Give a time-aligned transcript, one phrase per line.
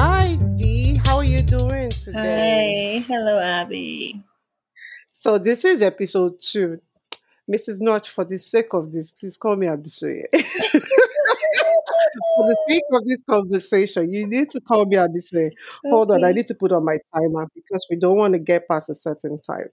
[0.00, 0.94] Hi, Dee.
[0.94, 3.02] How are you doing today?
[3.02, 4.22] Hi, hello, Abby.
[5.08, 6.80] So this is episode two.
[7.52, 7.80] Mrs.
[7.80, 10.22] Notch, for the sake of this, please call me Abisoye.
[10.32, 10.38] for
[12.46, 15.50] the sake of this conversation, you need to call me Abisoye.
[15.86, 18.68] Hold on, I need to put on my timer because we don't want to get
[18.68, 19.66] past a certain time.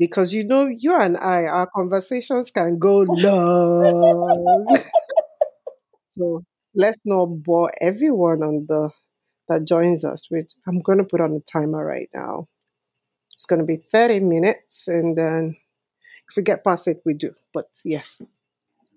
[0.00, 4.76] Because you know, you and I, our conversations can go long.
[6.10, 6.42] so
[6.74, 8.90] let's not bore everyone on the
[9.50, 12.48] that joins us with I'm gonna put on a timer right now.
[13.34, 15.56] It's gonna be 30 minutes and then
[16.30, 17.32] if we get past it we do.
[17.52, 18.22] But yes.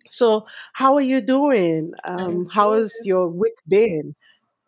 [0.09, 1.93] So how are you doing?
[2.05, 4.16] Um how has your week been?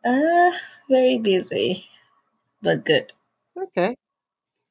[0.06, 0.52] Uh,
[0.90, 1.86] very busy,
[2.62, 3.12] but good.
[3.58, 3.96] Okay.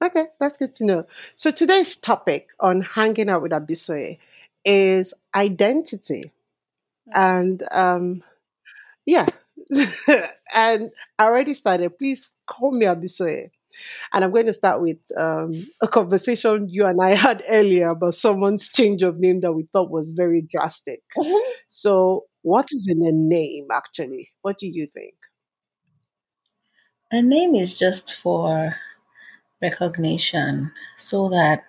[0.05, 1.07] Okay, that's good to know.
[1.37, 4.19] So today's topic on hanging out with Abisoye
[4.65, 6.25] is identity.
[7.15, 8.23] And um
[9.07, 9.27] yeah.
[10.57, 11.99] and I already started.
[11.99, 13.51] Please call me Abisoye.
[14.13, 18.15] And I'm going to start with um, a conversation you and I had earlier about
[18.15, 21.01] someone's change of name that we thought was very drastic.
[21.69, 24.31] So, what is in a name actually?
[24.43, 25.15] What do you think?
[27.11, 28.77] A name is just for
[29.63, 31.65] recognition so that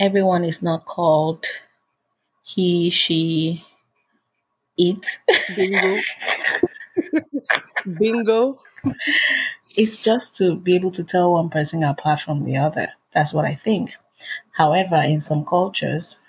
[0.00, 1.46] everyone is not called
[2.42, 3.64] he, she,
[4.76, 5.06] it.
[5.56, 6.00] Bingo.
[7.98, 8.58] Bingo.
[9.76, 12.88] it's just to be able to tell one person apart from the other.
[13.12, 13.96] That's what I think.
[14.52, 16.20] However, in some cultures,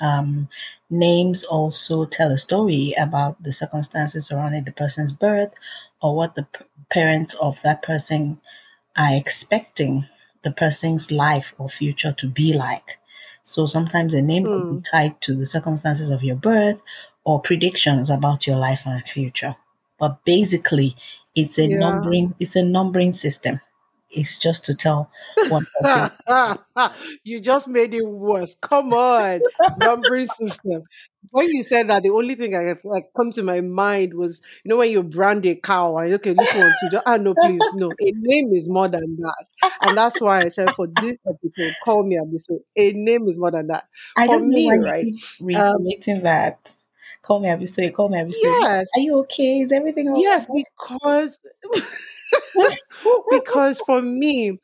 [0.00, 0.48] um,
[0.90, 5.54] names also tell a story about the circumstances surrounding the person's birth
[6.02, 8.40] or what the p- parents of that person
[8.96, 10.06] are expecting
[10.42, 12.98] the person's life or future to be like.
[13.44, 14.80] So sometimes a name could be Hmm.
[14.80, 16.82] tied to the circumstances of your birth
[17.24, 19.56] or predictions about your life and future.
[20.04, 20.96] But basically,
[21.34, 21.78] it's a Yeah.
[21.84, 23.60] numbering it's a numbering system.
[24.10, 25.10] It's just to tell
[25.48, 26.10] one person
[27.24, 28.54] you just made it worse.
[28.56, 29.42] Come on,
[29.76, 30.82] numbering system.
[31.30, 34.68] When you said that, the only thing I like come to my mind was, you
[34.70, 37.70] know, when you brand a cow, and okay, this one to just ah no, please
[37.72, 37.96] no.
[38.00, 39.46] A name is more than that,
[39.80, 42.60] and that's why I said for this episode, call me episode.
[42.76, 43.84] A name is more than that.
[44.16, 44.98] I For don't know me, why right?
[45.00, 45.20] keep
[45.54, 45.80] Um,
[46.22, 46.74] that.
[47.24, 48.42] Call me Abisoye, call me Abisoye.
[48.42, 49.60] yes, Are you okay?
[49.60, 50.20] Is everything okay?
[50.20, 51.40] yes, because
[53.30, 54.58] because for me,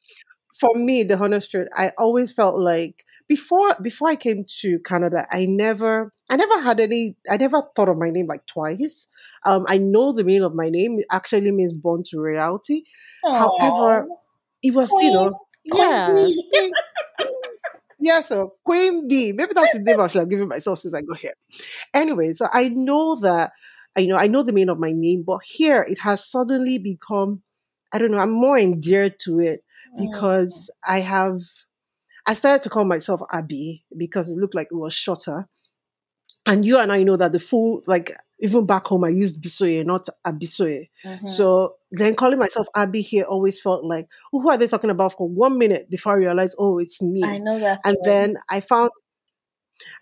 [0.59, 5.26] for me, the honest truth, I always felt like before before I came to Canada,
[5.31, 9.09] I never I never had any I never thought of my name like twice.
[9.47, 10.99] Um, I know the meaning of my name.
[10.99, 12.82] It actually means born to reality.
[13.25, 14.20] However, Oh,
[14.62, 15.32] it was, you know,
[15.70, 16.37] Queen yes,
[18.00, 19.33] yeah, so Queen Bee.
[19.33, 21.34] Maybe that's the name I should have given myself since I got here.
[21.94, 23.53] Anyway, so I know that
[23.97, 27.43] I know I know the meaning of my name, but here it has suddenly become
[27.93, 31.41] I don't know, I'm more endeared to it Mm, because I have
[32.27, 35.49] I started to call myself Abby because it looked like it was shorter.
[36.47, 39.84] And you and I know that the full like even back home I used Bisoye,
[39.84, 40.88] not Abisoye.
[41.04, 41.28] mhm.
[41.28, 45.28] So then calling myself Abby here always felt like, who are they talking about for
[45.28, 47.22] one minute before I realized, oh, it's me.
[47.24, 48.90] I know that And then I found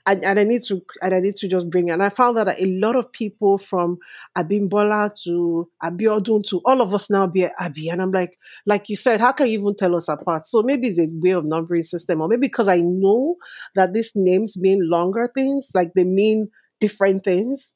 [0.07, 2.49] and, and I need to and I need to just bring and I found that
[2.49, 3.99] a lot of people from
[4.37, 8.97] Abimbola to Abiodun to all of us now be Abi and I'm like like you
[8.97, 11.83] said how can you even tell us apart so maybe it's a way of numbering
[11.83, 13.37] system or maybe because I know
[13.75, 16.49] that these names mean longer things like they mean
[16.81, 17.75] different things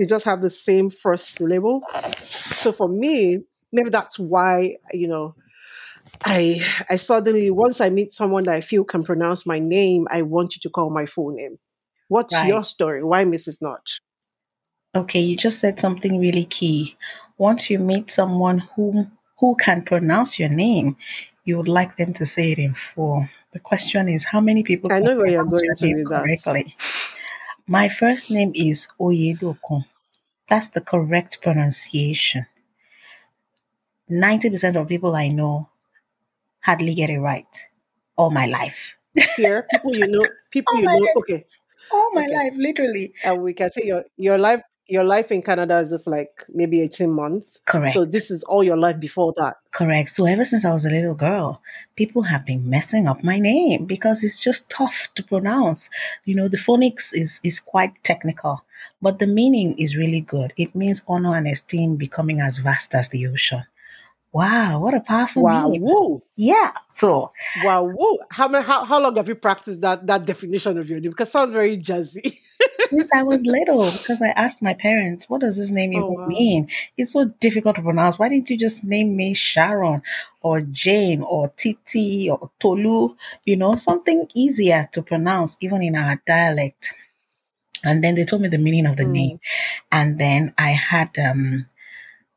[0.00, 1.82] they just have the same first syllable
[2.24, 3.38] so for me
[3.72, 5.34] maybe that's why you know
[6.24, 10.22] I I suddenly once I meet someone that I feel can pronounce my name, I
[10.22, 11.58] want you to call my full name.
[12.08, 12.48] What's Right.
[12.48, 13.04] your story?
[13.04, 13.62] Why Mrs.
[13.62, 14.00] Notch?
[14.94, 16.96] Okay, you just said something really key.
[17.38, 19.06] Once you meet someone who
[19.38, 20.96] who can pronounce your name,
[21.44, 23.28] you would like them to say it in full.
[23.52, 26.44] The question is, how many people I know where you're going your to name with
[26.44, 26.66] that.
[27.70, 29.86] My first name is Oyedokun.
[30.48, 32.46] That's the correct pronunciation.
[34.10, 35.68] 90% of people I know
[36.62, 37.48] hardly get it right
[38.16, 38.96] all my life.
[39.36, 41.06] Here, people you know, people you know.
[41.06, 41.46] life, Okay,
[41.92, 43.12] all my okay, life, literally.
[43.24, 46.82] and we can say your your life your life in Canada is just like maybe
[46.82, 47.60] eighteen months.
[47.64, 47.94] Correct.
[47.94, 49.56] So this is all your life before that.
[49.72, 50.10] Correct.
[50.10, 51.62] So ever since I was a little girl,
[51.96, 55.88] people have been messing up my name because it's just tough to pronounce.
[56.24, 58.64] You know, the phonics is is quite technical,
[59.00, 60.52] but the meaning is really good.
[60.56, 63.64] It means honor and esteem becoming as vast as the ocean.
[64.32, 65.80] Wow, what a powerful Wow, name.
[65.80, 66.22] woo.
[66.36, 66.72] Yeah.
[66.90, 68.18] So Wow, woo.
[68.30, 71.10] How, many, how, how long have you practiced that, that definition of your name?
[71.10, 72.36] Because it sounds very jazzy.
[72.90, 76.26] since I was little, because I asked my parents, what does this name Oh, wow.
[76.26, 76.68] mean?
[76.96, 78.18] It's so difficult to pronounce.
[78.18, 80.02] Why didn't you just name me Sharon
[80.42, 83.16] or Jane or Titi or Tolu?
[83.44, 86.94] You know, something easier to pronounce, even in our dialect.
[87.84, 89.12] And then they told me the meaning of the Mm.
[89.12, 89.40] name.
[89.92, 91.66] And then I had um,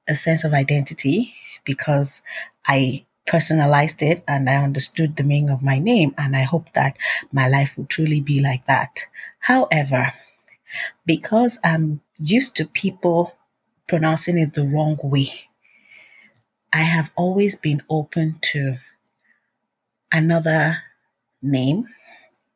[0.08, 2.22] a sense of identity because
[2.68, 6.14] I personalized it and I understood the meaning of my name.
[6.18, 6.98] And I hope that
[7.32, 9.06] my life will truly be like that.
[9.40, 10.14] However,
[11.06, 13.36] because I'm used to people
[13.88, 15.50] pronouncing it the wrong way,
[16.72, 18.78] I have always been open to
[20.12, 20.78] another
[21.42, 21.88] name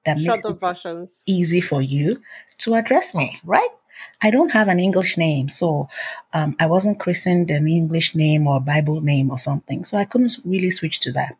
[0.06, 1.24] that makes Shorter it versions.
[1.28, 2.22] easy for you
[2.60, 3.70] to address me, right?
[4.22, 5.90] I don't have an English name, so
[6.34, 10.38] um, I wasn't christened an English name or Bible name or something, so I couldn't
[10.46, 11.38] really switch to that.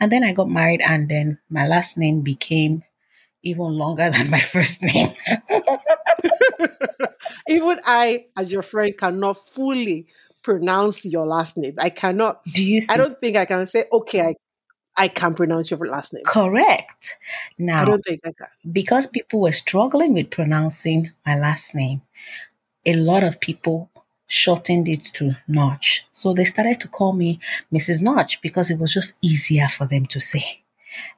[0.00, 2.82] And then I got married, and then my last name became
[3.42, 5.10] even longer than my first name.
[7.48, 10.06] Even I, as your friend, cannot fully
[10.42, 11.74] pronounce your last name.
[11.78, 12.42] I cannot.
[12.44, 12.92] Do you see?
[12.92, 14.34] I don't think I can say, okay, I,
[14.96, 16.24] I can't pronounce your last name.
[16.24, 17.16] Correct.
[17.58, 18.72] I Now, don't think I can.
[18.72, 22.02] because people were struggling with pronouncing my last name,
[22.84, 23.90] a lot of people
[24.26, 26.06] shortened it to Notch.
[26.12, 27.40] So they started to call me
[27.72, 28.02] Mrs.
[28.02, 30.62] Notch because it was just easier for them to say.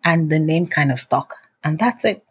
[0.05, 1.35] And the name kind of stuck.
[1.65, 2.25] And that's it.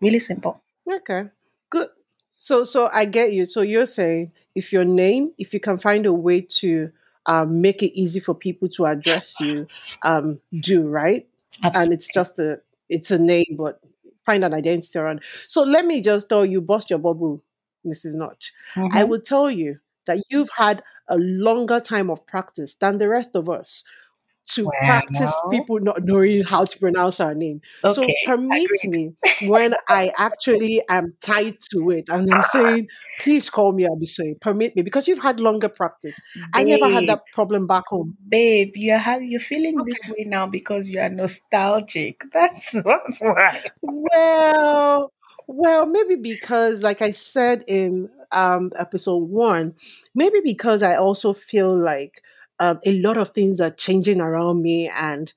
[0.00, 0.60] Really simple.
[0.90, 1.24] Okay,
[1.70, 1.88] good.
[2.36, 3.46] So, so I get you.
[3.46, 6.92] So you're saying if your name, if you can find a way to
[7.26, 9.66] um, make it easy for people to address you,
[10.04, 11.26] um, do right.
[11.74, 13.80] And it's just a, it's a name, but
[14.26, 15.22] find an identity around.
[15.48, 17.42] So let me just tell you, bust your bubble,
[17.86, 18.16] Mrs.
[18.16, 18.52] Notch.
[18.76, 19.08] I Mhm.
[19.08, 23.48] will tell you that you've had a longer time of practice than the rest of
[23.48, 23.84] us
[24.52, 27.60] to practice people not knowing how to pronounce our name.
[27.88, 28.90] So permit Agreed.
[28.92, 32.88] me when I actually am tied to it and I'm saying,
[33.18, 34.40] please call me Abisoye.
[34.40, 36.20] Permit me because you've had longer practice.
[36.54, 38.16] I never had that problem back home.
[38.28, 39.90] babe, you're having, you're feeling Okay.
[39.90, 42.22] this way now because you are nostalgic.
[42.32, 43.62] That's, that's why.
[43.82, 45.12] Well,
[45.46, 49.74] well, maybe because, like I said in um, episode one,
[50.14, 52.22] maybe because I also feel like
[52.60, 55.32] um, a lot of things are changing around me and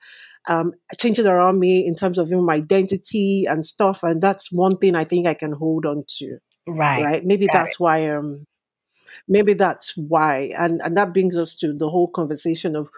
[0.50, 4.04] um, changing around me in terms of even my identity and stuff.
[4.04, 6.38] And that's one thing I think I can hold on to,
[6.68, 7.02] Right.
[7.02, 7.22] right?
[7.25, 7.68] Maybe Got it.
[7.68, 8.08] that's why.
[8.10, 8.46] Um,
[9.28, 12.90] maybe that's why, and and that brings us to the whole conversation of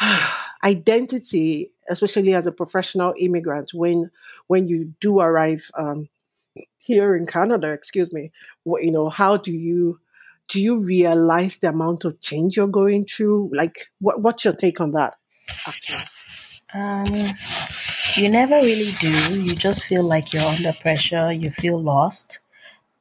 [0.64, 3.70] identity, especially as a professional immigrant.
[3.74, 4.10] When
[4.46, 6.08] when you do arrive um,
[6.78, 8.32] here in Canada, excuse me,
[8.64, 9.98] what you know, how do you
[10.48, 13.50] do you realize the amount of change you're going through?
[13.54, 15.14] Like, what what's your take on that?
[15.66, 16.04] Actually,
[16.74, 17.04] Um,
[18.16, 19.42] you never really do.
[19.42, 21.32] You just feel like you're under pressure.
[21.32, 22.40] You feel lost,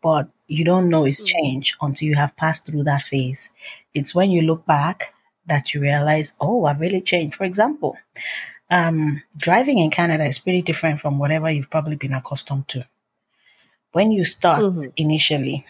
[0.01, 1.27] but you don't know it's Mm.
[1.35, 3.51] change until you have passed through that phase.
[3.93, 5.13] It's when you look back
[5.47, 7.35] that you realize, oh, I've really changed.
[7.35, 7.97] For example,
[8.69, 12.85] um, driving in Canada is pretty different from whatever you've probably been accustomed to.
[13.91, 14.93] When you start Mhm.
[14.97, 15.65] initially,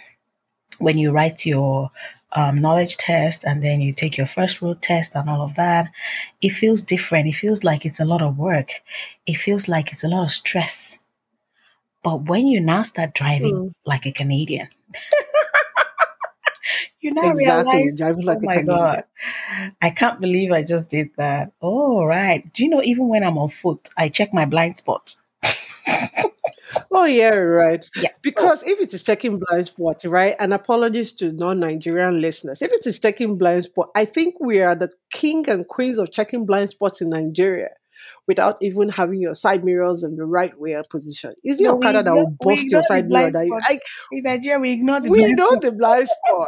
[0.79, 1.91] when you write your
[2.33, 5.89] um, knowledge test and then you take your first road test and all of that,
[6.41, 7.27] it feels different.
[7.27, 8.71] It feels like it's a lot of work.
[9.25, 10.99] It feels like it's a lot of stress.
[12.03, 13.73] But when you now start driving Mm.
[13.85, 14.69] like a Canadian,
[17.01, 17.79] you now exactly.
[17.79, 18.65] realize, Driving oh like a my Canadian.
[18.65, 19.03] God,
[19.81, 21.51] I can't believe I just did that.
[21.61, 22.43] Oh, right.
[22.53, 25.15] Do you know, even when I'm on foot, I check my blind spot.
[26.91, 27.85] Oh yeah, right.
[27.95, 28.13] Yes.
[28.13, 30.35] So, Because if it is checking blind spot, right?
[30.39, 32.61] And apologies to non-Nigerian listeners.
[32.61, 36.11] If it is checking blind spot, I think we are the king and queens of
[36.11, 37.69] checking blind spots in Nigeria
[38.27, 41.31] without even having your side mirrors in the right way and position.
[41.43, 43.31] Is it no, Okada that will bust your side mirror?
[43.31, 43.59] That you.
[43.63, 43.79] I,
[44.11, 45.61] In Nigeria, we ignore the we blind know spot.
[45.61, 46.47] the blind spot.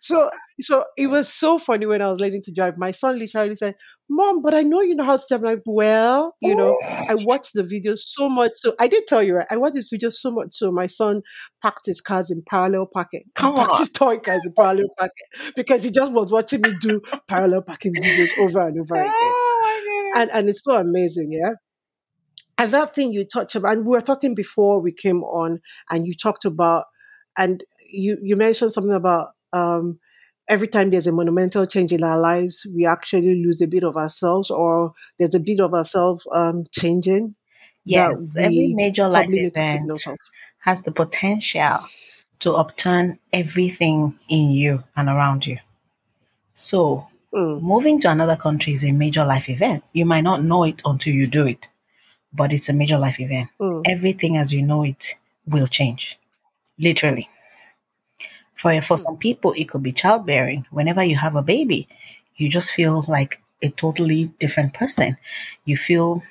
[0.00, 2.78] So, so it was so funny when I was learning to drive.
[2.78, 3.74] My son literally said,
[4.08, 7.06] "Mom, but I know you know how to drive." I'm like, well, you know, I
[7.10, 7.24] oh.
[7.24, 8.52] watched the video so much.
[8.54, 9.46] So I did tell you, right?
[9.50, 10.48] I watched this video so much.
[10.52, 11.22] So my son
[11.62, 13.22] packed his cars in parallel parking.
[13.26, 13.78] He Come packed on.
[13.78, 17.94] his toy cars in parallel parking because he just was watching me do parallel parking
[17.94, 19.12] videos over and over again.
[19.14, 20.12] Oh.
[20.16, 21.52] And and it's so amazing, yeah.
[22.58, 26.06] And that thing you touched about, and we were talking before we came on, and
[26.06, 26.86] you talked about,
[27.36, 29.98] and you you mentioned something about um,
[30.48, 33.96] every time there's a monumental change in our lives, we actually lose a bit of
[33.96, 37.34] ourselves, or there's a bit of ourselves um, changing
[37.84, 40.20] Yes, every major life probably need to take note event
[40.60, 41.78] has the potential
[42.40, 45.58] to upturn everything in you and around you.
[46.54, 49.84] So Mm, Moving to another country is a major life event.
[49.92, 51.68] You might not know it until you do it,
[52.32, 53.50] but it's a major life event.
[53.60, 55.14] mm, Everything as you know it
[55.46, 56.18] will change,
[56.78, 57.28] literally.
[58.56, 60.66] For for some people, it could be childbearing.
[60.70, 61.88] Whenever you have a baby,
[62.36, 65.16] you just feel like a totally different person.
[65.64, 66.22] You feel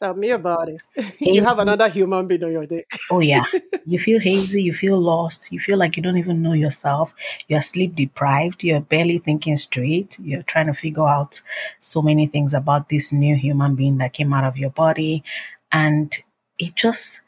[0.00, 0.82] Tell me about it.
[1.20, 2.84] you have another human being on your day.
[3.10, 3.44] Oh yeah,
[3.86, 4.62] you feel hazy.
[4.62, 5.52] You feel lost.
[5.52, 7.14] You feel like you don't even know yourself.
[7.48, 8.64] You're sleep deprived.
[8.64, 10.18] You're barely thinking straight.
[10.20, 11.40] You're trying to figure out
[11.80, 15.24] so many things about this new human being that came out of your body,
[15.70, 16.14] and
[16.58, 17.20] it just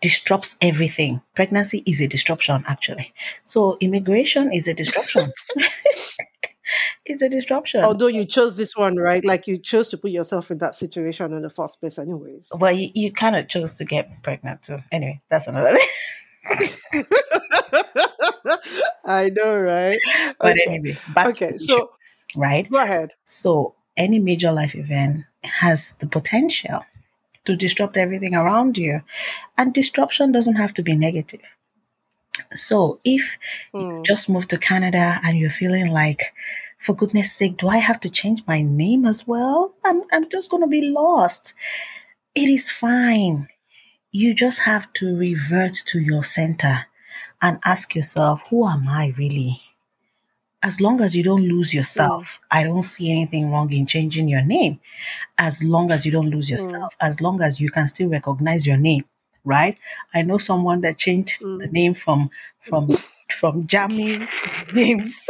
[0.00, 1.20] disrupts everything.
[1.34, 3.12] Pregnancy is a disruption, actually.
[3.44, 5.32] So immigration is a disruption.
[7.04, 7.84] it's a disruption.
[7.84, 9.24] Although you chose this one, right?
[9.24, 12.50] Like you chose to put yourself in that situation in the first place, anyways.
[12.58, 14.78] Well, you, you kind of chose to get pregnant too.
[14.92, 15.86] Anyway, that's another thing.
[19.04, 19.98] I know, right?
[20.40, 20.62] but Okay.
[20.66, 21.48] anyway, back to Okay.
[21.48, 21.90] the issue, So
[22.36, 22.68] right?
[22.70, 23.10] go ahead.
[23.24, 26.84] So any major life event has the potential
[27.46, 29.02] to disrupt everything around you.
[29.58, 31.40] And disruption doesn't have to be negative.
[32.54, 33.38] So if
[33.76, 36.32] you Mm, just moved to Canada and you're feeling like,
[36.78, 39.74] for goodness sake, do I have to change my name as well?
[39.84, 41.54] I'm, I'm just going to be lost.
[42.34, 43.48] It is fine.
[44.12, 46.86] You just have to revert to your center
[47.42, 49.62] and ask yourself, who am I really?
[50.62, 54.28] As long as you don't lose mm, yourself, I don't see anything wrong in changing
[54.28, 54.80] your name.
[55.38, 58.66] As long as you don't lose mm, yourself, as long as you can still recognize
[58.66, 59.04] your name,
[59.44, 59.78] right?
[60.14, 61.72] I know someone that changed the mm.
[61.72, 62.88] name from from
[63.30, 64.16] from Jamie
[64.74, 65.26] names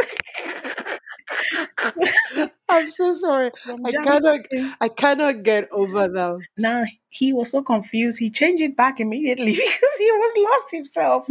[2.69, 3.51] I'm so sorry.
[3.63, 4.75] from I Jamie cannot names.
[4.81, 6.41] I cannot get over that.
[6.57, 8.19] Now he was so confused.
[8.19, 11.27] He changed it back immediately because he was lost himself.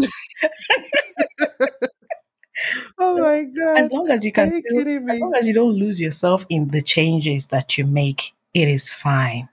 [2.99, 3.83] Oh So my god!
[3.83, 6.01] as long as you Are can you still, kidding as long as you don't lose
[6.01, 9.49] yourself in the changes that you make, it is fine.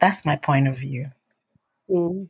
[0.00, 1.10] That's my point of view.
[1.90, 2.28] Mm,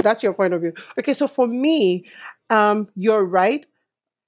[0.00, 0.72] that's your point of view.
[0.98, 2.04] Okay, so for me,
[2.50, 3.66] um, you're right.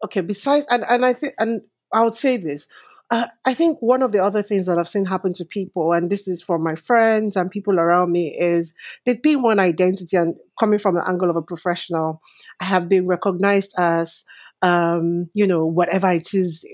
[0.04, 1.62] okay besides and, and i think and
[1.94, 2.68] i would say this
[3.10, 6.10] uh, i think one of the other things that i've seen happen to people and
[6.10, 8.74] this is from my friends and people around me is
[9.04, 12.20] they've been one identity and coming from the angle of a professional
[12.60, 14.24] i have been recognized as
[14.62, 16.64] um you know whatever it is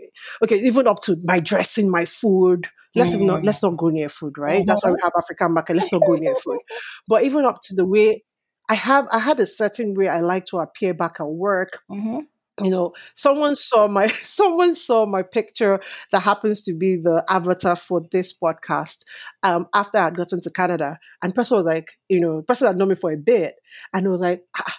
[0.42, 2.66] okay even up to my dressing my food.
[2.96, 3.46] Let's even not Mm.
[3.46, 4.64] let's not go near food right?
[4.66, 5.76] That's why we have african market.
[5.76, 6.60] Let's not go near food.
[7.08, 8.22] But even up to the way
[8.70, 11.82] i have i had a certain way i like to appear back at work.
[11.90, 12.22] Mhm.
[12.62, 14.06] you know someone saw my
[14.38, 15.80] someone saw my picture
[16.12, 19.04] that happens to be the avatar for this podcast
[19.42, 20.96] um after i'd gotten to canada.
[21.22, 23.54] And person was like you know person had known me for a bit.
[23.92, 24.76] And was like ah,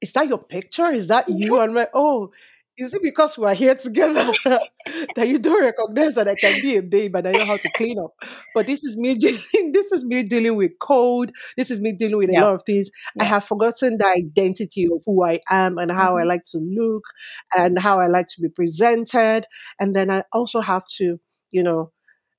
[0.00, 2.30] is that your picture is that you and I'm like oh
[2.78, 4.24] is it because we're here together
[5.16, 7.68] that you don't recognize that I can be a babe and I know how to
[7.70, 8.12] clean up?
[8.54, 9.72] But this is me dealing.
[9.72, 11.32] This is me dealing with code.
[11.56, 12.90] This is me dealing with a lot of things.
[13.20, 16.26] I have forgotten the identity of who I am and how I Mhm.
[16.28, 17.02] like to look
[17.56, 19.44] and how I like to be presented.
[19.80, 21.18] And then I also have to,
[21.50, 21.92] you know,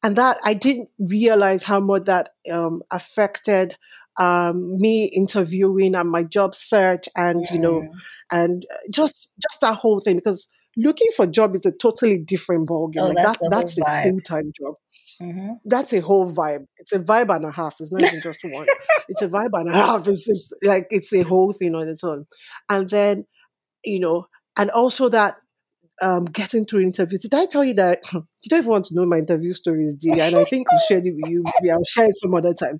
[0.03, 3.75] and that I didn't realize how much that um, affected
[4.19, 7.93] um, me interviewing and my job search and you know Mm.
[8.31, 13.01] and just just that whole thing because looking for job is a totally different ballgame.
[13.01, 14.75] Oh, like that's that that's a full-time job.
[15.21, 16.65] Hmm that's a whole vibe.
[16.77, 17.75] It's a vibe and a half.
[17.79, 18.65] It's not even just one.
[19.09, 20.07] It's a vibe and a half.
[20.07, 22.25] It's just like it's a whole thing on its own.
[22.69, 23.25] And then
[23.83, 25.35] you know and also that
[26.01, 27.21] um, getting through interviews.
[27.21, 30.19] Did I tell you that you don't even want to know my interview stories, D?
[30.19, 31.43] And I think I'll share it with you.
[31.61, 32.79] Maybe I'll share it some other time.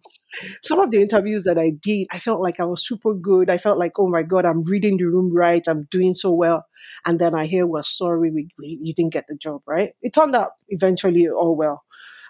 [0.64, 3.50] Some of the interviews that I did, I felt like I was super good.
[3.50, 5.66] I felt like, oh my God, I'm reading the room right.
[5.68, 6.66] I'm doing so well.
[7.06, 9.92] And then I hear, well, sorry, we, we, you didn't get the job, right?
[10.02, 11.84] It turned out eventually all well.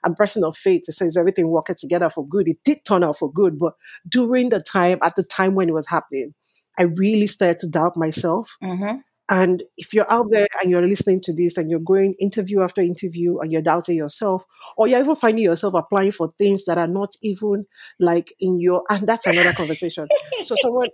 [0.04, 0.84] I'm person of faith.
[0.88, 2.48] It says everything worked together for good.
[2.48, 3.60] It did turn out for good.
[3.60, 3.74] But
[4.08, 6.34] during the time, at the time when it was happening,
[6.78, 8.56] I really started to doubt myself.
[8.62, 12.62] hmm And if you're out there and you're listening to this and you're going interview
[12.62, 14.44] after interview and you're doubting yourself,
[14.76, 17.66] or you're even finding yourself applying for things that are not even
[18.00, 20.08] like in your, and that's another conversation.
[20.44, 20.90] So someone,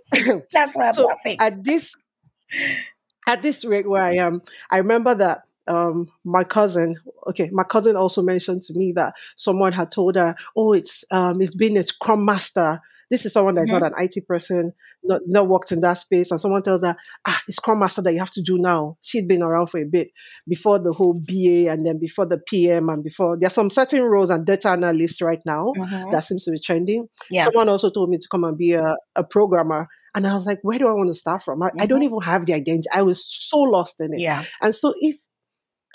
[0.52, 1.36] That's why I'm so laughing.
[1.40, 1.94] at this,
[3.26, 6.94] at this rate where I am, I remember that um my cousin
[7.26, 11.40] okay my cousin also mentioned to me that someone had told her oh it's um
[11.40, 12.80] it's been a scrum master
[13.10, 13.80] this is someone that's Mhm.
[13.80, 14.72] not an it person
[15.04, 16.94] not, not worked in that space and someone tells her
[17.26, 19.84] ah it's scrum master that you have to do now she'd been around for a
[19.84, 20.08] bit
[20.48, 24.30] before the whole ba and then before the pm and before there's some certain roles
[24.30, 26.10] and data analyst right now Mhm.
[26.10, 27.44] that seems to be trending Yeah.
[27.44, 30.58] someone also told me to come and be a, a programmer and i was like
[30.62, 32.04] where do i want to start from I, I don't Mhm.
[32.06, 34.42] even have the identity i was so lost in it Yeah.
[34.62, 35.16] and so if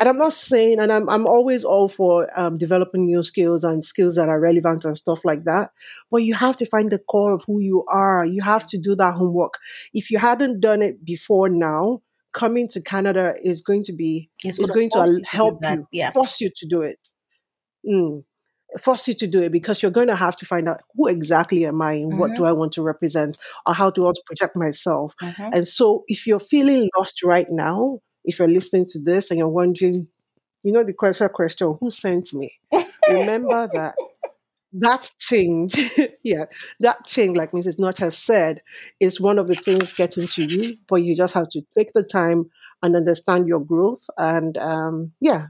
[0.01, 3.86] and I'm not saying, and I'm I'm always all for um, developing new skills and
[3.86, 5.70] skills that are relevant and stuff like that.
[6.10, 8.25] But you have to find the core of who you are.
[8.25, 9.53] You have to do that homework.
[9.93, 12.01] If you hadn't done it before now,
[12.34, 16.10] coming to Canada is going to be It's going to to help you, Yeah.
[16.10, 17.00] force you to do it.
[17.88, 18.24] Mm.
[18.81, 21.65] Force you to do it because you're going to have to find out who exactly
[21.65, 22.36] am I and what Mm-hmm.
[22.38, 25.13] do I want to represent or how do I want to project myself.
[25.22, 25.50] Mm-hmm.
[25.53, 29.48] And so, if you're feeling lost right now, if you're listening to this and you're
[29.48, 30.08] wondering,
[30.63, 32.51] you know, the question, question, who sent me?
[33.10, 33.96] Remember that
[34.74, 35.78] that change,
[36.24, 36.46] yeah,
[36.80, 37.80] that change, like Mrs.
[37.80, 38.62] Notch has said,
[39.00, 42.04] is one of the things getting to you, but you just have to take the
[42.04, 42.50] time
[42.82, 44.06] and understand your growth.
[44.18, 45.48] And um, yeah,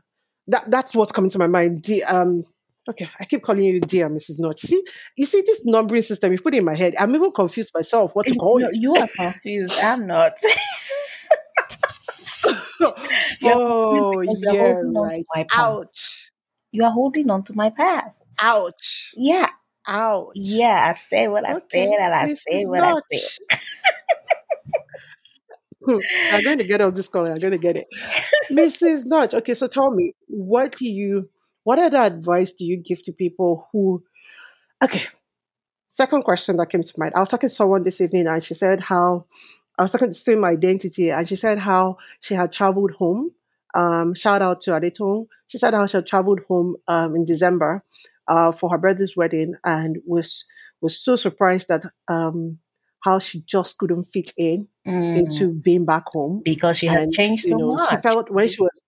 [0.47, 1.83] that that's what's coming to my mind.
[1.83, 2.41] D, um,
[2.89, 4.39] okay, I keep calling you dear Mrs.
[4.39, 4.59] Notch.
[4.61, 4.83] See,
[5.17, 6.95] you see this numbering system you put in my head.
[6.99, 8.71] I'm even confused myself what to call No, you.
[8.73, 9.79] you are confused.
[9.83, 10.33] I'm not.
[13.43, 15.47] You're oh confused because you're yeah, holding on to right.
[15.53, 16.31] Ouch.
[16.71, 18.23] You are holding on to my past.
[18.41, 19.13] Ouch.
[19.17, 19.49] Yeah.
[19.87, 20.31] Ouch.
[20.35, 20.87] Yeah.
[20.89, 22.37] I said what I said Okay, and I Mrs.
[22.37, 23.59] said what I said.
[26.31, 27.27] I'm going to get on this call.
[27.27, 27.87] I'm going to get it.
[28.51, 29.05] Mrs.
[29.05, 29.33] Notch.
[29.33, 31.29] Okay, so tell me, what do you,
[31.63, 34.03] what other advice do you give to people who,
[34.83, 35.01] okay,
[35.87, 37.13] second question that came to mind.
[37.15, 39.25] I was talking to someone this evening and she said how,
[39.79, 43.31] I was talking to same identity and she said how she had traveled home.
[43.73, 45.27] Um, shout out to Adetong.
[45.47, 47.83] She said how she had traveled home um, in December
[48.27, 50.45] uh, for her brother's wedding and was
[50.81, 52.59] was so surprised that um,
[53.03, 57.13] how she just couldn't fit in Mm, into being back home because she had and
[57.13, 58.81] changed you so know she felt when she was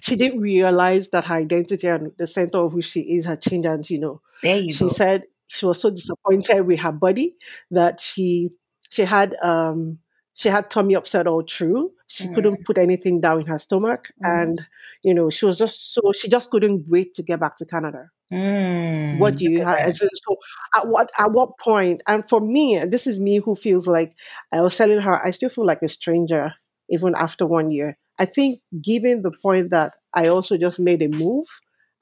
[0.00, 3.66] she didn't realize that her identity and the center of who she is had changed
[3.66, 4.88] and you know There you she go.
[4.88, 7.36] said she was so disappointed with her body
[7.70, 8.50] that she
[8.94, 9.98] she had um
[10.34, 11.92] she had tummy upset all through.
[12.08, 14.30] She Mm, couldn't put anything down in her stomach mhm.
[14.34, 14.58] and
[15.02, 18.10] you know she was just so she just couldn't wait to get back to canada.
[18.32, 20.36] Mm, what do you have so, so
[20.76, 24.12] at what at what point and for me this is me who feels like
[24.52, 26.52] i was telling her i still feel like a stranger
[26.90, 27.96] even after one year.
[28.20, 31.46] I think given the point that i also just made a move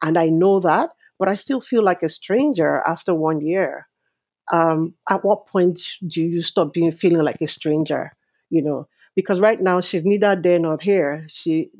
[0.03, 3.87] and i know that but i still feel like a stranger after one year
[4.53, 8.13] um at what point do you stop being feeling like a stranger
[8.51, 8.87] you know?
[9.15, 11.27] Because right now she's neither there nor here.
[11.29, 11.71] She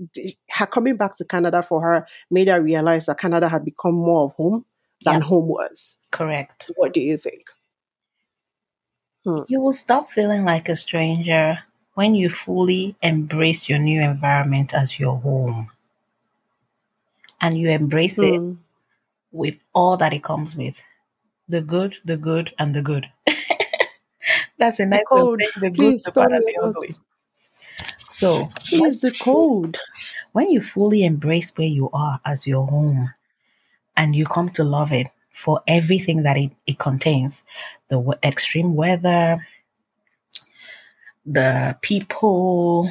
[0.57, 4.25] her coming back to canada for her made her realize that canada had become more
[4.27, 4.65] of home
[5.05, 5.99] than Yep, home was.
[6.11, 6.73] Correct.
[6.77, 7.45] what do you think?
[9.25, 9.43] Hmm.
[9.47, 11.61] You will stop feeling like a stranger
[11.95, 15.71] when you fully embrace your new environment as your home.
[17.41, 18.55] And you embrace it Hmm.
[19.33, 20.83] with all that it comes with
[21.49, 23.11] the good, the good, and the good.
[24.59, 26.95] That's a nice code the good, please the bad, and the ugly.
[27.99, 29.77] So, please the code
[30.33, 33.13] when you fully embrace where you are as your home
[33.97, 37.43] and you come to love it for everything that it, it contains
[37.89, 39.47] the we- extreme weather,
[41.25, 42.89] the people,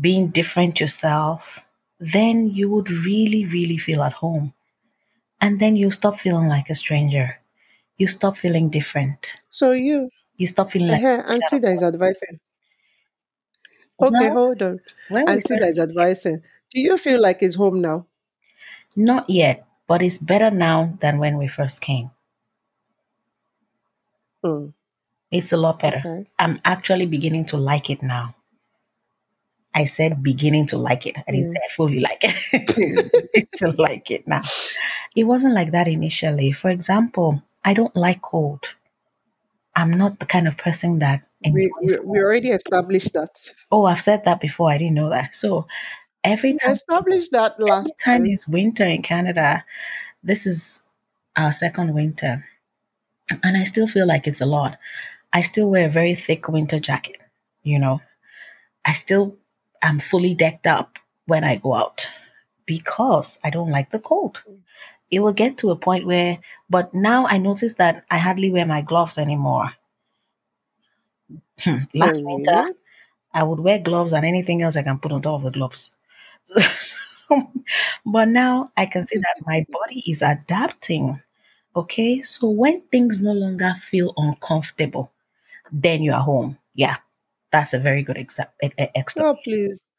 [0.00, 1.64] being different yourself,
[1.98, 4.54] then you would really, really feel at home.
[5.40, 7.38] And then you stop feeling like a stranger.
[7.96, 9.36] You stop feeling different.
[9.50, 12.38] so you You stop feeling like uh you're auntie that is advising
[14.00, 14.80] okay Well, hold on
[15.28, 18.06] auntie that is advising do you feel like it's home now
[18.96, 22.10] not yet, but it's better now than when we first came.
[24.44, 24.66] Hmm.
[25.30, 25.98] It's a lot better.
[25.98, 28.34] okay I'm actually beginning to like it now.
[29.78, 31.16] I said beginning to like it.
[31.26, 31.52] I didn't Hmm.
[31.54, 33.48] say I fully like it.
[33.60, 34.42] to like it now.
[35.16, 36.52] It wasn't like that initially.
[36.52, 38.62] For example, I don't like cold.
[39.74, 43.30] I'm not the kind of person that we, we we already established that
[43.70, 44.70] Oh, I've said that before.
[44.70, 45.36] I didn't know that.
[45.36, 45.66] So
[46.24, 49.64] every time established that every last time time it's winter in Canada,
[50.22, 50.82] this is
[51.36, 52.46] our second winter.
[53.42, 54.78] And I still feel like it's a lot.
[55.32, 57.18] I still wear a very thick winter jacket,
[57.62, 58.00] you know.
[58.84, 59.36] I still
[59.82, 62.08] am fully decked up when I go out
[62.66, 64.42] because I don't like the cold.
[65.10, 66.38] It will get to a point where,
[66.68, 69.72] but now I notice that I hardly wear my gloves anymore.
[71.60, 72.74] Hmm, oh Last winter, really
[73.32, 75.94] I would wear gloves and anything else I can put on top of the gloves.
[78.06, 81.22] but now I can see that my body is adapting.
[81.76, 85.12] Okay, so when things no longer feel uncomfortable,
[85.72, 86.58] then you are home.
[86.74, 86.96] Yeah,
[87.50, 89.36] that's a very good exa- e- e- explanation.
[89.36, 89.90] oh please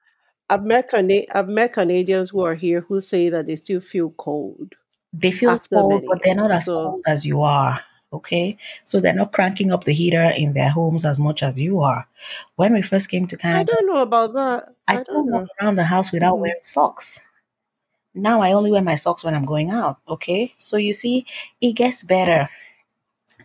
[0.50, 4.10] I've met Cana- I've met Canadians who are here who say that they still feel
[4.12, 4.76] cold
[5.14, 7.82] They feel cold, many but they're not as So cold as you are.
[8.12, 11.82] Okay, so they're not cranking up the heater in their homes as much as you
[11.82, 12.08] are.
[12.56, 14.74] When we first came to Canada, I don't know about that.
[14.88, 16.40] I I don't couldn't walk around the house without Mhm.
[16.42, 17.22] wearing socks.
[18.16, 19.98] Now I only wear my socks when I'm going out.
[20.08, 21.26] Okay, so you see,
[21.62, 22.50] it gets better.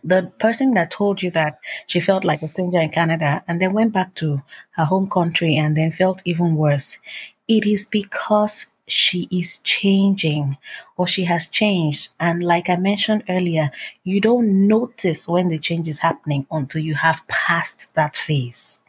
[0.05, 3.73] The person that told you that she felt like a stranger in Canada and then
[3.73, 6.99] went back to her home country and then felt even worse,
[7.47, 10.57] it is because she is changing
[10.95, 12.09] or she has changed.
[12.19, 13.71] And like I mentioned earlier,
[14.03, 18.81] you don't notice when the change is happening until you have passed that phase.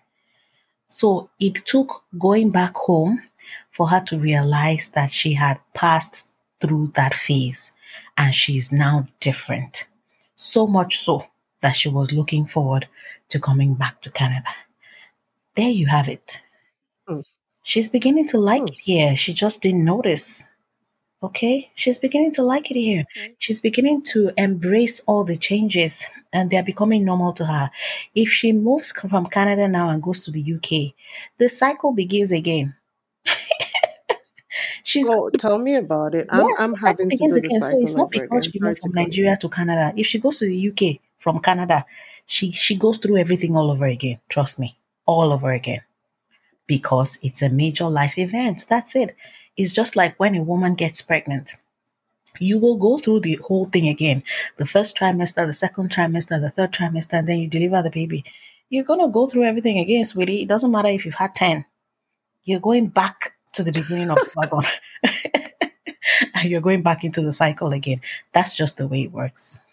[0.89, 3.23] So it took going back home
[3.71, 7.73] for her to realize that she had passed through that phase
[8.19, 9.87] and she is now different.
[10.37, 11.27] So much so
[11.63, 12.89] that she was looking forward
[13.31, 14.49] to coming back to Canada.
[15.57, 16.43] There you have it.
[17.09, 17.25] Mm.
[17.65, 18.69] She's beginning to like Mm.
[18.69, 19.17] it here.
[19.17, 20.45] She just didn't notice.
[21.23, 21.71] Okay?
[21.75, 23.05] She's beginning to like it here.
[23.39, 27.71] She's beginning to embrace all the changes and they're becoming normal to her.
[28.15, 30.95] If she moves from Canada now and goes to the UK,
[31.39, 32.75] the cycle begins again.
[34.87, 36.29] She's Oh, tell me about it.
[36.31, 37.61] I'm yes, I'm having to do the again.
[37.61, 39.03] So it's not because she moved to from cut.
[39.03, 39.93] Nigeria to Canada.
[39.97, 41.85] If she goes to the UK from Canada,
[42.27, 44.21] she she goes through everything all over again.
[44.29, 45.83] Trust me, all over again,
[46.69, 48.67] because it's a major life event.
[48.69, 49.17] That's it.
[49.57, 51.55] It's just like when a woman gets pregnant.
[52.39, 54.23] You will go through the whole thing again.
[54.57, 58.25] The first trimester, the second trimester, the third trimester, and then you deliver the baby.
[58.69, 60.43] You're gonna go through everything again, sweetie.
[60.43, 61.65] It doesn't matter if you've had ten.
[62.45, 64.71] You're going back to the beginning of the wagon.
[66.35, 68.01] and you're going back into the cycle again.
[68.33, 69.65] That's just the way it works.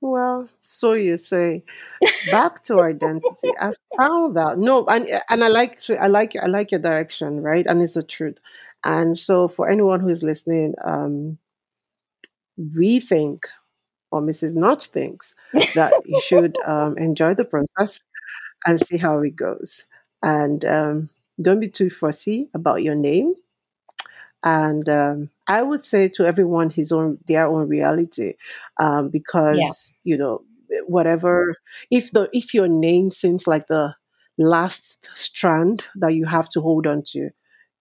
[0.00, 1.64] Well, so you say.
[2.30, 3.50] Back to identity.
[3.60, 7.66] I found that no, and and I like I like I like your direction, right?
[7.66, 8.38] And it's the truth.
[8.84, 11.38] And so for anyone who is listening, um,
[12.76, 13.46] we think,
[14.12, 14.54] or Mrs.
[14.54, 15.34] Notch thinks,
[15.74, 18.02] that you should um, enjoy the process
[18.66, 19.84] and see how it goes.
[20.22, 23.34] And um, don't be too fussy about your name.
[24.44, 28.34] And um, I would say to everyone his own their own reality,
[28.78, 29.10] um, Yeah.
[29.12, 30.44] because you know
[30.86, 31.54] whatever
[31.90, 33.94] if the if your name seems like the
[34.38, 37.30] last strand that you have to hold on to,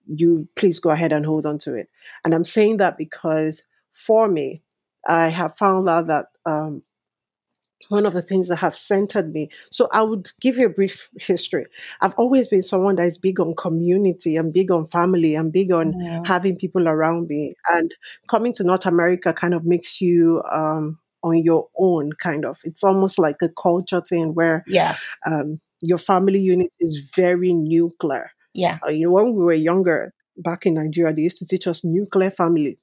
[0.07, 1.89] you please go ahead and hold on to it.
[2.23, 4.63] And I'm saying that because for me,
[5.07, 6.83] I have found out that um,
[7.89, 9.49] one of the things that have centered me.
[9.71, 11.65] So I would give you a brief history.
[12.01, 15.71] I've always been someone that is big on community and big on family and big
[15.71, 17.55] on Mm, having people around me.
[17.73, 17.93] And
[18.27, 22.59] coming to North America kind of makes you um, on your own, kind of.
[22.63, 24.95] It's almost like a culture thing where Yeah.
[25.25, 28.29] um, your family unit is very nuclear.
[28.53, 28.79] Yeah.
[28.85, 31.83] Uh, you know, when we were younger back in Nigeria, they used to teach us
[31.83, 32.77] nuclear family.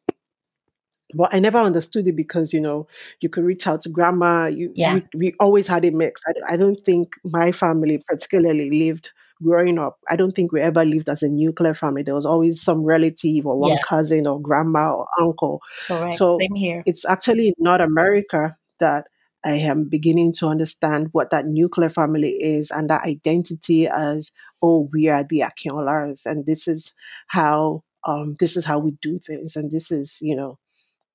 [1.17, 2.87] But I never understood it because you know
[3.21, 4.47] you could reach out to grandma.
[4.47, 4.95] You Yeah.
[4.95, 6.23] we, we always had a mix.
[6.27, 9.11] I, I don't think my family particularly lived
[9.43, 9.99] growing up.
[10.11, 12.03] I don't think we ever lived as a nuclear family.
[12.03, 13.83] There was always some relative or one Yeah.
[13.89, 15.63] cousin or grandma or uncle.
[15.89, 16.15] Correct.
[16.15, 16.83] So Same here.
[16.87, 19.07] it's actually in North America that
[19.45, 24.89] I am beginning to understand what that nuclear family is and that identity as oh
[24.93, 26.93] we are the Akinolas and this is
[27.27, 30.59] how um this is how we do things and this is you know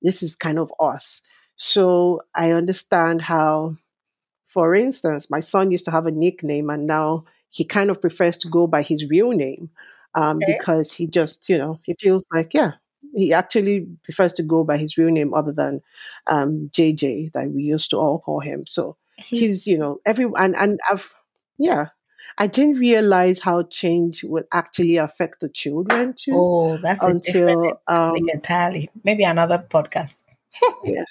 [0.02, 1.22] this is kind of us.
[1.56, 3.72] So I understand how,
[4.44, 8.36] for instance, my son used to have a nickname and now he kind of prefers
[8.38, 9.70] to go by his real name
[10.14, 10.44] um, Okay.
[10.44, 12.72] because he just, you know, he feels like, yeah,
[13.14, 15.80] he actually prefers to go by his real name other than
[16.28, 18.66] um, JJ that we used to all call him.
[18.66, 21.12] So He's he's, you know, every, and, and I've,
[21.58, 21.86] yeah,
[22.38, 28.14] I didn't realize how change would actually affect the children too oh, that's until, um,
[28.28, 28.90] entirely.
[29.04, 30.22] Maybe another podcast.
[30.84, 31.04] yeah.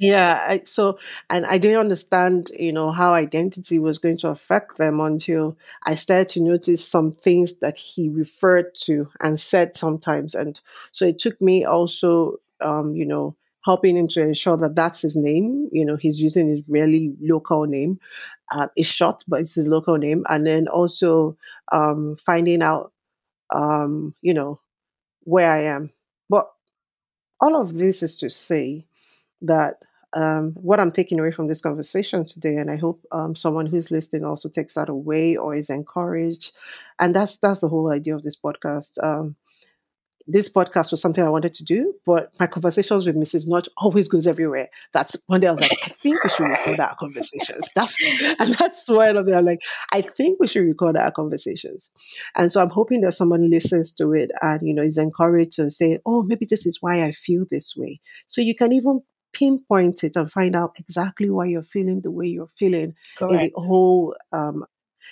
[0.00, 0.96] Yeah, I, so
[1.28, 5.96] and I didn't understand, you know, how identity was going to affect them until I
[5.96, 10.60] started to notice some things that he referred to and said sometimes, and
[10.92, 13.34] so it took me also, um, you know,
[13.68, 15.68] helping him to ensure that that's his name.
[15.72, 17.98] You know, he's using his really local name.
[18.54, 21.36] Uh, it's short, but it's his local name, and then also
[21.72, 22.92] um, finding out,
[23.50, 24.60] um, you know,
[25.24, 25.90] where I am.
[26.30, 26.46] But
[27.40, 28.86] all of this is to say
[29.42, 29.82] that
[30.16, 33.90] um, what I'm taking away from this conversation today, and I hope um, someone who's
[33.90, 36.56] listening also takes that away or is encouraged,
[37.00, 39.02] and that's that's the whole idea of this podcast.
[39.02, 39.36] Um,
[40.30, 43.48] this podcast was something I wanted to do, but my conversations with Mrs.
[43.48, 44.68] Notch always goes everywhere.
[44.92, 47.66] That's one day I was like, I think we should record our conversations.
[47.74, 47.96] That's
[48.38, 49.60] and that's why I'm like,
[49.92, 51.90] I think we should record our conversations.
[52.36, 55.70] And so I'm hoping that someone listens to it and you know is encouraged to
[55.70, 57.98] say, oh, maybe this is why I feel this way.
[58.26, 59.00] So you can even
[59.32, 63.50] pinpoint it and find out exactly why you're feeling the way you're feeling in the
[63.54, 64.64] whole um,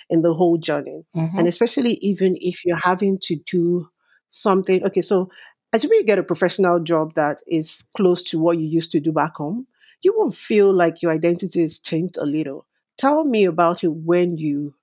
[0.09, 1.05] in the whole journey.
[1.15, 1.39] Mm-hmm.
[1.39, 3.87] And especially even if you're having to do
[4.29, 4.83] something.
[4.85, 5.29] Okay, so
[5.73, 9.11] assuming you get a professional job that is close to what you used to do
[9.11, 9.67] back home,
[10.01, 12.65] you won't feel like your identity is changed a little.
[12.97, 14.73] Tell me about it when you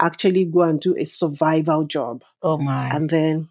[0.00, 2.22] actually go and do a survival job.
[2.42, 2.88] Oh my.
[2.92, 3.48] And then,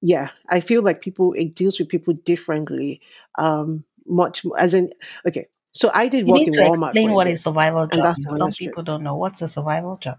[0.00, 3.00] yeah, I feel like people, it deals with people differently.
[3.38, 4.90] Um, much more, as in,
[5.26, 8.16] okay, so I did You work in Walmart explain what a survival and job.
[8.16, 10.18] Some people don't know what's a survival job.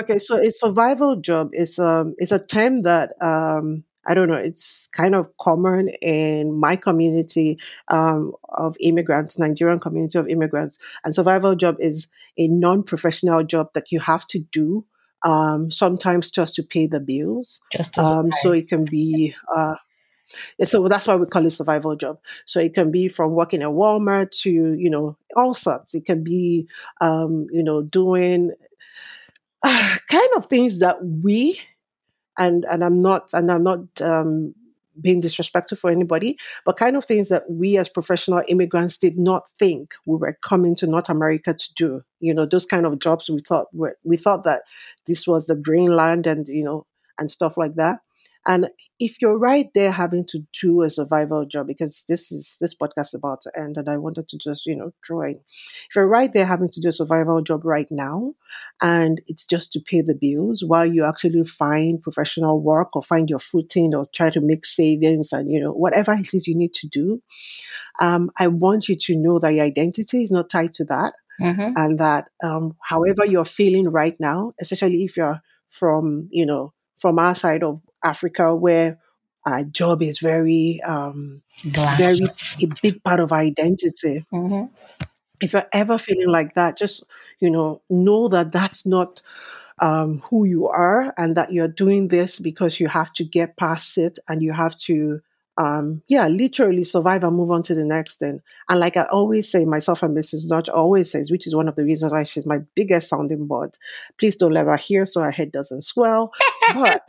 [0.00, 4.34] Okay, so a survival job is um is a term that um I don't know,
[4.34, 10.78] it's kind of common in my community um, of immigrants, Nigerian community of immigrants.
[11.04, 12.06] And survival job is
[12.38, 14.84] a non-professional job that you have to do
[15.24, 17.60] um, sometimes just to pay the bills.
[17.72, 19.74] Just Um, so it can be uh,
[20.62, 22.18] so that's why we call it survival job.
[22.44, 25.94] So it can be from working at Walmart to you know all sorts.
[25.94, 26.68] It can be
[27.00, 28.52] um, you know doing
[30.10, 31.58] kind of things that we
[32.38, 34.54] and and I'm not and I'm not um,
[35.00, 39.48] being disrespectful for anybody, but kind of things that we as professional immigrants did not
[39.58, 42.02] think we were coming to North America to do.
[42.20, 44.62] You know, those kind of jobs we thought were we thought that
[45.06, 46.86] this was the green land and you know
[47.18, 48.00] and stuff like that.
[48.46, 48.68] And
[49.00, 53.08] if you're right there having to do a survival job, because this is this podcast
[53.08, 55.40] is about to end, and I wanted to just you know draw in.
[55.88, 58.34] If you're right there having to do a survival job right now,
[58.82, 63.28] and it's just to pay the bills while you actually find professional work or find
[63.28, 66.74] your footing or try to make savings and you know whatever it is you need
[66.74, 67.22] to do
[68.00, 71.72] um, i want you to know that your identity is not tied to that Mm-hmm.
[71.76, 77.18] and that um, however you're feeling right now especially if you're from you know from
[77.18, 78.98] our side of africa where
[79.46, 81.42] a job is very um,
[81.96, 82.18] very
[82.62, 84.66] a big part of our identity Mm-hmm.
[85.42, 87.04] if you're ever feeling like that, just
[87.40, 89.20] you know, know that that's not
[89.80, 93.98] um, who you are, and that you're doing this because you have to get past
[93.98, 95.20] it, and you have to,
[95.58, 98.40] um, yeah, literally survive and move on to the next thing.
[98.68, 100.48] And like I always say, myself and Mrs.
[100.48, 103.76] Notch always says, which is one of the reasons why she's my biggest sounding board.
[104.18, 106.32] Please don't let her hear, so her head doesn't swell.
[106.74, 107.02] But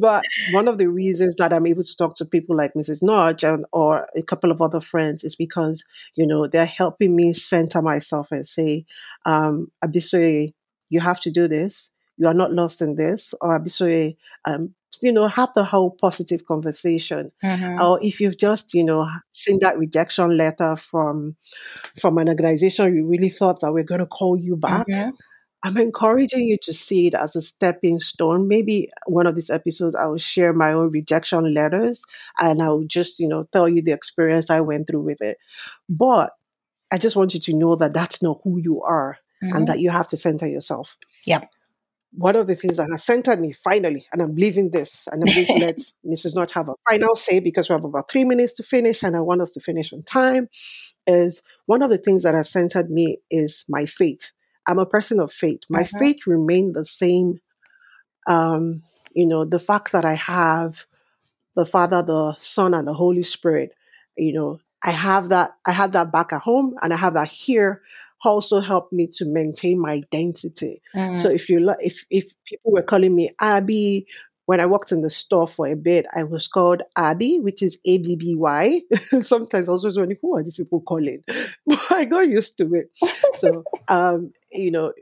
[0.00, 3.02] but one of the reasons that I'm able to talk to people like Mrs.
[3.02, 5.84] Notch and, or a couple of other friends is because,
[6.14, 8.84] you know, they're helping me center myself and say,
[9.26, 10.52] um, Abisoye,
[10.88, 11.90] you have to do this.
[12.16, 13.34] You are not lost in this.
[13.40, 17.32] Or Abisoye, um, you know, have the whole positive conversation.
[17.42, 17.80] mm-hmm.
[17.80, 21.36] Or if you've just, you know, seen that rejection letter from
[21.98, 25.10] from an organization you really thought that we're going to call you back, Mm-hmm.
[25.64, 28.48] I'm encouraging you to see it as a stepping stone.
[28.48, 32.04] Maybe one of these episodes, I will share my own rejection letters
[32.40, 35.38] and I'll just, you know, tell you the experience I went through with it.
[35.88, 36.32] But
[36.92, 39.56] I just want you to know that that's not who you are Mm-hmm.
[39.56, 40.96] and that you have to center yourself.
[41.26, 41.40] Yeah.
[42.12, 45.34] One of the things that has centered me finally, and I'm leaving this, and I'm
[45.34, 46.36] going to let Mrs.
[46.36, 49.20] Notch have a final say because we have about three minutes to finish and I
[49.20, 50.48] want us to finish on time,
[51.08, 54.30] is one of the things that has centered me is my faith.
[54.68, 55.60] I'm a person of faith.
[55.68, 55.98] My Mhm.
[55.98, 57.40] faith remained the same.
[58.26, 58.82] Um,
[59.14, 60.86] you know, the fact that I have
[61.54, 63.72] the Father, the Son, and the Holy Spirit,
[64.16, 67.28] you know, I have that, I have that back at home and I have that
[67.28, 67.82] here
[68.24, 70.80] also helped me to maintain my identity.
[70.94, 71.16] Mm-hmm.
[71.16, 74.06] So if you lo- if if people were calling me Abby
[74.52, 77.78] when I worked in the store for a bit, I was called Abby, which is
[77.86, 78.82] A B B Y.
[79.22, 81.24] Sometimes I was wondering who are these people calling,
[81.66, 82.92] but I got used to it.
[83.32, 84.92] So um, you know,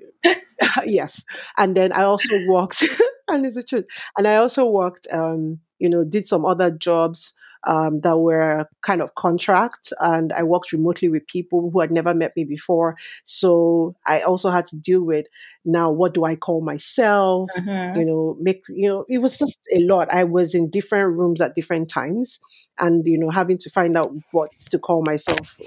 [0.86, 1.24] yes.
[1.56, 2.84] And then I also worked,
[3.28, 3.86] and it's the truth.
[4.16, 7.32] And I also worked, um, you know, did some other jobs
[7.64, 12.14] um, that were kind of contracts, and I worked remotely with people who had never
[12.14, 12.96] met me before.
[13.24, 15.26] So I also had to deal with
[15.64, 17.50] now what do I call myself?
[17.58, 17.98] Mm-hmm.
[17.98, 20.12] You know, make you know, it was just a lot.
[20.12, 22.40] I was in different rooms at different times,
[22.78, 25.58] and you know, having to find out what to call myself.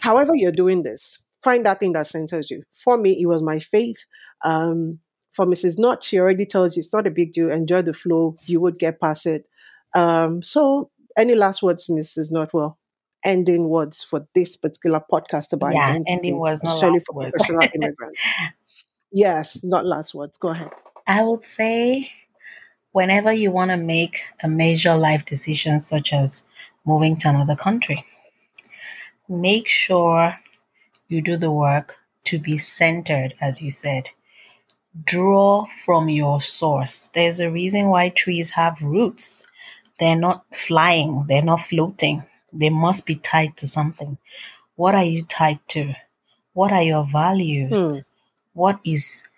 [0.00, 2.62] However, you're doing this, find that thing that centers you.
[2.72, 4.04] For me, it was my faith.
[4.44, 5.78] Um, for Mrs.
[5.78, 7.50] Notch, she already tells you it's not a big deal.
[7.50, 8.36] Enjoy the flow.
[8.46, 9.46] You would get past it.
[9.94, 12.30] Um, so, any last words, Mrs.
[12.32, 12.50] Notch?
[12.52, 12.78] Well,
[13.24, 17.32] ending words for this particular podcast about Yeah, identity, ending words, not especially for words.
[17.32, 18.20] professional immigrants.
[19.12, 20.38] Yes, not last words.
[20.38, 20.70] Go ahead.
[21.06, 22.12] I would say
[22.92, 26.46] whenever you want to make a major life decision, such as
[26.84, 28.04] moving to another country,
[29.28, 30.38] make sure
[31.08, 34.10] you do the work to be centered, as you said.
[35.04, 37.08] Draw from your source.
[37.08, 39.44] There's a reason why trees have roots.
[39.98, 42.22] They're not flying, they're not floating.
[42.52, 44.18] They must be tied to something.
[44.76, 45.94] What are you tied to?
[46.54, 47.70] What are your values?
[47.72, 47.98] Hmm.
[48.54, 49.28] What is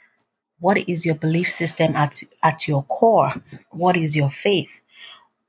[0.60, 3.34] what is your belief system at at your core?
[3.70, 4.80] What is your faith?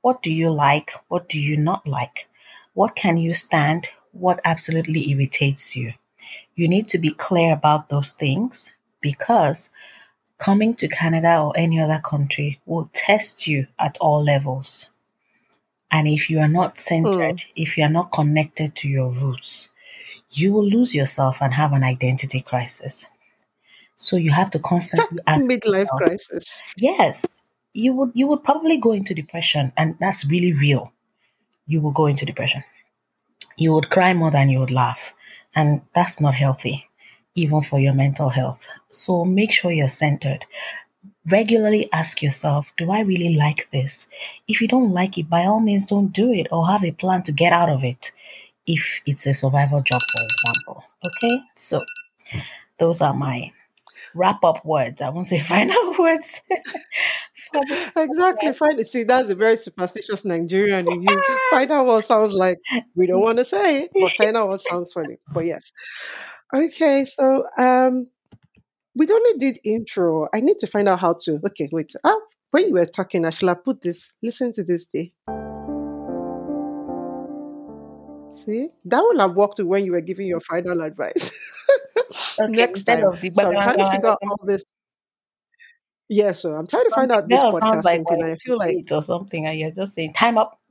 [0.00, 0.92] What do you like?
[1.08, 2.28] What do you not like?
[2.74, 3.88] What can you stand?
[4.12, 5.92] What absolutely irritates you?
[6.54, 9.70] You need to be clear about those things because
[10.38, 14.91] coming to Canada or any other country will test you at all levels.
[15.92, 17.52] And if you are not centered, hmm.
[17.54, 19.68] if you are not connected to your roots,
[20.30, 23.06] you will lose yourself and have an identity crisis.
[23.98, 26.62] So you have to constantly ask Midlife yourself, crisis.
[26.78, 27.42] yes,
[27.74, 30.92] you would you would probably go into depression, and that's really real.
[31.66, 32.64] You will go into depression.
[33.56, 35.14] You would cry more than you would laugh,
[35.54, 36.88] and that's not healthy,
[37.34, 38.66] even for your mental health.
[38.90, 40.46] So make sure you're centered.
[41.30, 44.10] Regularly ask yourself, do I really like this?
[44.48, 47.22] If you don't like it, by all means, don't do it or have a plan
[47.24, 48.10] to get out of it
[48.66, 50.84] if it's a survival job, for example.
[51.04, 51.82] Okay, so
[52.78, 53.52] those are my
[54.14, 55.02] wrap up words.
[55.02, 56.42] I won't say final words.
[57.96, 58.52] Exactly.
[58.52, 61.22] Find see that's a very superstitious Nigerian in you.
[61.50, 62.58] Find out what sounds like
[62.96, 65.16] we don't want to say it, but find out what sounds funny.
[65.32, 65.72] But yes.
[66.54, 68.08] Okay, so um
[68.94, 70.28] we only did intro.
[70.34, 71.92] I need to find out how to okay, wait.
[72.04, 72.18] Ah,
[72.50, 74.16] when you were talking, I should have put this.
[74.22, 75.10] Listen to this day.
[78.30, 78.68] See?
[78.86, 81.38] That would have worked when you were giving your final advice.
[82.38, 83.04] Okay, Next time.
[83.04, 84.64] of the So I'm trying to figure out all this.
[86.08, 88.18] Yeah, so I'm trying to find out this sounds like thing.
[88.20, 90.60] we're I feel like or something, and you're just saying time up.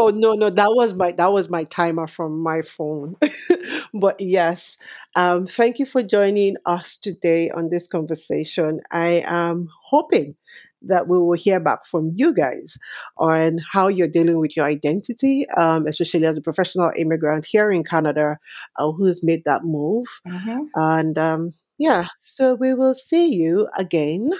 [0.00, 3.16] Oh no, no, that was my that was my timer from my phone.
[3.94, 4.78] but yes,
[5.16, 8.80] um, thank you for joining us today on this conversation.
[8.92, 10.36] I am hoping
[10.82, 12.78] that we will hear back from you guys
[13.18, 17.82] on how you're dealing with your identity, um, especially as a professional immigrant here in
[17.82, 18.38] Canada
[18.76, 20.06] uh, who's made that move.
[20.24, 24.30] hmm And um, yeah, so we will see you again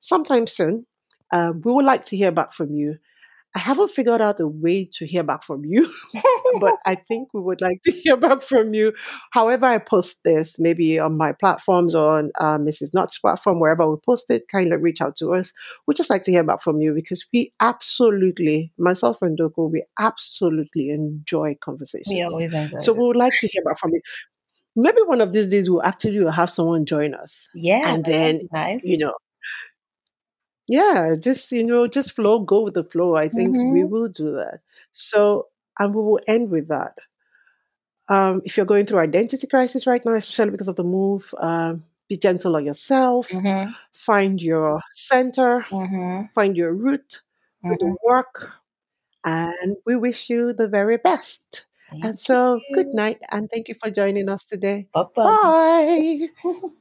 [0.00, 0.86] sometime soon.
[1.32, 2.98] Um, we would like to hear back from you.
[3.54, 5.92] I haven't figured out a way to hear back from you,
[6.60, 8.92] but I think we would like to hear back from you.
[9.32, 12.94] However, I post this, maybe on my platforms or on uh, Mrs.
[12.94, 15.52] Notch's platform, wherever we post it, kindly reach out to us.
[15.86, 19.82] We just like to hear back from you because we absolutely, myself and Doko, we
[20.00, 22.14] absolutely enjoy conversations.
[22.14, 22.98] we always enjoy So this.
[22.98, 24.00] we would like to hear back from you.
[24.74, 28.82] Maybe one of these days we'll actually have someone join us, Yeah, and then nice.
[28.84, 29.12] you know
[30.68, 33.14] yeah, just you know, just flow, go with the flow.
[33.16, 34.60] I think we hmm will do that.
[34.92, 35.48] So,
[35.78, 36.98] and we will end with that.
[38.08, 41.84] Um, if you're going through identity crisis right now, especially because of the move, um,
[42.08, 43.28] be gentle on yourself.
[43.30, 45.64] hmm Find your center.
[45.70, 47.20] hmm Find your root.
[47.68, 48.60] Do the work,
[49.24, 51.66] and we wish you the very best.
[51.90, 54.88] Thank And so, good night, and thank you for joining us today.
[54.94, 55.36] Bye bye.
[56.44, 56.72] Bye.